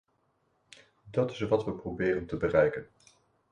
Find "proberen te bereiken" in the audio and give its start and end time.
1.73-2.87